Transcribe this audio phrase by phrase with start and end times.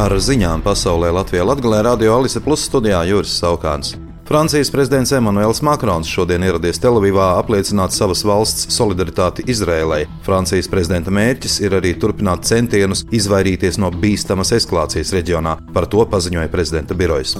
[0.00, 3.90] Ar ziņām pasaulē Latvijā Latvijā radio Alise Plus studijā Juris Saukāns.
[4.24, 10.06] Francijas prezidents Emmanuels Makrons šodien ieradies Telavivā apliecināt savas valsts solidaritāti Izrēlai.
[10.24, 15.58] Francijas prezidenta mērķis ir arī turpināt centienus izvairīties no bīstamas eskalācijas reģionā.
[15.76, 17.36] Par to paziņoja prezidenta birojas.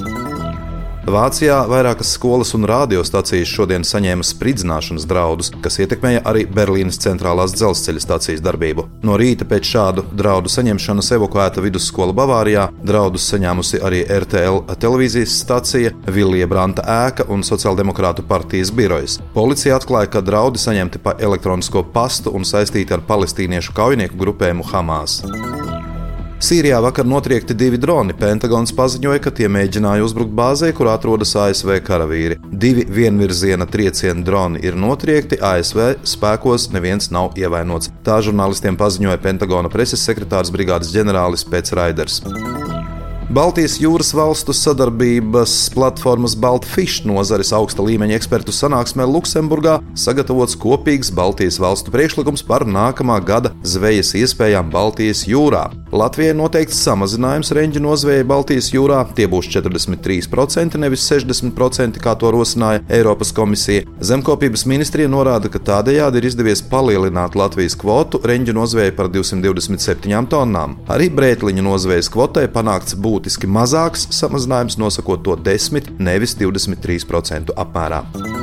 [1.10, 8.02] Vācijā vairākas skolas un radiostacijas šodien saņēma spridzināšanas draudus, kas ietekmēja arī Berlīnas centrālās dzelzceļa
[8.04, 8.86] stācijas darbību.
[9.06, 15.94] No rīta pēc šādu draudu saņemšanas evakuēta vidusskola Bavārijā, draudus saņēmusi arī RTL televīzijas stacija,
[16.06, 19.18] Vilija Branta ēka un Sociāldemokrātu partijas birojas.
[19.34, 25.22] Policija atklāja, ka draudi saņemti pa elektronisko pastu un saistīti ar palestīniešu kaujinieku grupējumu Hamas.
[26.40, 28.14] Sīrijā vakar notriekti divi droni.
[28.16, 32.38] Pentagons paziņoja, ka tie mēģināja uzbrukt bāzē, kur atrodas ASV karavīri.
[32.64, 37.92] Divi vienvirziena trieciena droni ir notriekti, ASV spēkos neviens nav ievainots.
[38.08, 42.22] Tā žurnālistiem paziņoja Pentagona preses sekretārs brigādes ģenerālis Pēc Raiders.
[43.30, 51.60] Baltijas jūras valstu sadarbības platformas Baltfish nozares augsta līmeņa ekspertu sanāksmē Luksemburgā sagatavots kopīgs Baltijas
[51.62, 55.68] valstu priekšlikums par nākamā gada zvejas iespējām Baltijas jūrā.
[55.94, 62.82] Latvijai noteikts samazinājums reņģu nozvejai Baltijas jūrā, tie būs 43%, nevis 60%, kā to rosināja
[62.88, 63.86] Eiropas komisija.
[64.00, 70.78] Zemkopības ministrija norāda, ka tādējādi ir izdevies palielināt Latvijas kvotu reņģu nozvejai par 227 tonnām.
[70.90, 78.39] Arī brētliņu nozvejas kvotai panākts būt būtiski mazāks samazinājums, nosakot to 10, nevis 23% apmērā.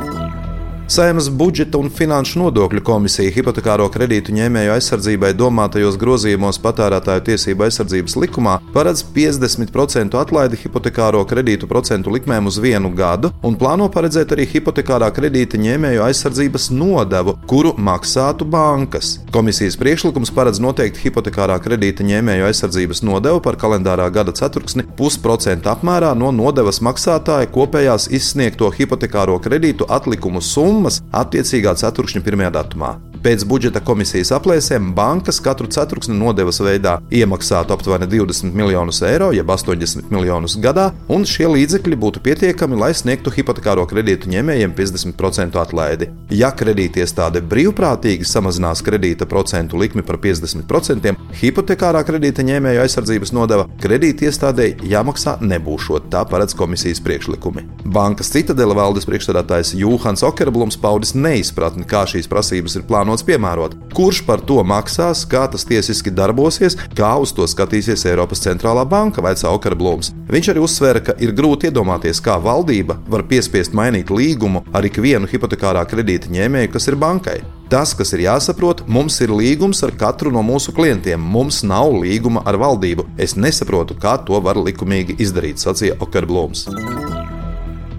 [0.89, 8.13] Saimas budžeta un finanšu nodokļu komisija hipotekāro kredītu ņēmēju aizsardzībai domātajos grozījumos patērētāju tiesību aizsardzības
[8.23, 14.45] likumā paredz 50% atlaidi hipotekāro kredītu procentu likmēm uz vienu gadu un plāno paredzēt arī
[14.53, 19.17] hipotekārā kredīta ņēmēju aizsardzības nodevu, kuru maksātu bankas.
[19.35, 26.15] Komisijas priekšlikums paredz noteikt hipotekārā kredīta ņēmēju aizsardzības nodevu par kalendārā gada ceturksni pusprocentu apmērā
[26.15, 32.95] no nodevas maksātāja kopējās izsniegto hipotekāro kredītu atlikumu summu summas attiecīgā ceturkšņa pirmajā datumā.
[33.23, 39.49] Pēc budžeta komisijas aplēsēm bankas katru ceturksni nodevas veidā iemaksātu aptuveni 20 miljonus eiro, jeb
[39.49, 46.09] 80 miljonus gadā, un šie līdzekļi būtu pietiekami, lai sniegtu hipotekāro kredītu ņēmējiem 50% atlaidi.
[46.29, 54.91] Ja kredītiestāde brīvprātīgi samazinās kredīta procentu likmi par 50%, hipotekārā kredīta ņēmēju aizsardzības nodeva kredītiestādēji
[54.93, 57.65] jāmaksā nebūšot, tā paredz komisijas priekšlikumi.
[57.97, 63.75] Bankas citadela valdes priekšstādātājs Jūhans Okerblums paudis neizpratni, kā šīs prasības ir plānotas plānots piemērot.
[63.95, 69.21] Kurš par to maksās, kā tas tiesiski darbosies, kā uz to skatīsies Eiropas centrālā banka,
[69.21, 70.11] vaicā Okarblūms.
[70.27, 75.29] Viņš arī uzsvēra, ka ir grūti iedomāties, kā valdība var piespiest mainīt līgumu ar ikvienu
[75.31, 77.39] hipotekārā kredīta ņēmēju, kas ir bankai.
[77.71, 81.19] Tas, kas ir jāsaprot, mums ir līgums ar katru no mūsu klientiem.
[81.19, 83.07] Mums nav līguma ar valdību.
[83.19, 86.67] Es nesaprotu, kā to var likumīgi izdarīt, sacīja Okarblūms.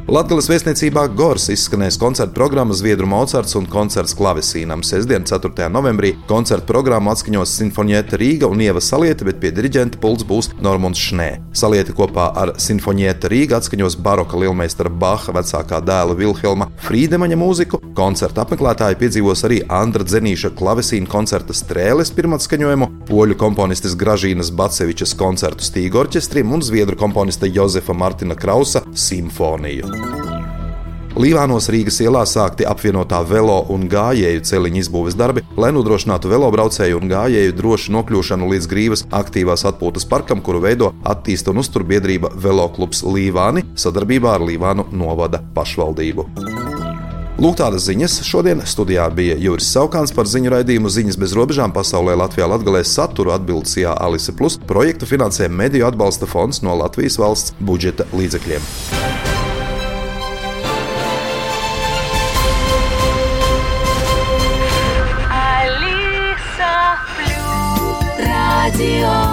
[0.08, 4.80] Latvijas vēstniecībā Gors izskanēs koncerta programma Zviedru Mocards un koncerts klavesīnam.
[4.80, 5.66] Sestdien, 4.
[5.68, 11.02] novembrī, koncerta programmu atskaņos Sinfonieta Rīga un Ieva Salieta, bet pie diriģenta pults būs Normons
[11.10, 11.26] Šnē.
[11.52, 17.82] Salieta kopā ar Sinfonieta Rīga atskaņos baroka lielmeistara Baha vecākā dēla Vilhelma Frīdemaņa mūziku.
[18.00, 25.68] Koncerta apmeklētāji piedzīvos arī Andra Dzenīša klavesīna koncerta strēles pirmatskaņojumu, poļu komponistes Gražīnas Bacevičas koncertu
[25.68, 29.97] stīgu orķestrim un zviedru komponista Jozefa Martina Krausa simfoniju.
[31.18, 37.10] Līvānos Rīgas ielā sākti apvienotā velo un gājēju celiņu izbūves darbi, lai nodrošinātu velobraucēju un
[37.10, 43.02] gājēju drošu nokļūšanu līdz Grīvas aktīvās atpūtas parkam, kuru veido attīsta un uztur biedrība Veloklubs
[43.02, 46.28] Līvāni sadarbībā ar Līvānu novada pašvaldību.
[47.42, 48.20] Lūk, tādas ziņas.
[48.26, 53.34] Šodien studijā bija Juris Saukāns par ziņu raidījumu Ziņas bez robežām pasaulē Latvijā Latgalē saturu
[53.34, 54.58] atbildīsijā Alise Plus.
[54.70, 59.27] Projektu finansē Mediju atbalsta fonds no Latvijas valsts budžeta līdzekļiem.
[68.78, 69.27] Radio